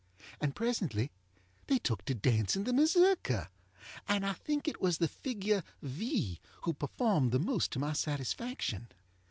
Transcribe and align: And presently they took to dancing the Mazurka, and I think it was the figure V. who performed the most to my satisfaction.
And 0.39 0.55
presently 0.55 1.11
they 1.67 1.77
took 1.77 2.05
to 2.05 2.15
dancing 2.15 2.63
the 2.63 2.73
Mazurka, 2.73 3.49
and 4.07 4.25
I 4.25 4.33
think 4.33 4.67
it 4.67 4.81
was 4.81 4.97
the 4.97 5.07
figure 5.07 5.63
V. 5.83 6.39
who 6.63 6.73
performed 6.73 7.31
the 7.31 7.37
most 7.37 7.69
to 7.73 7.77
my 7.79 7.93
satisfaction. 7.93 8.87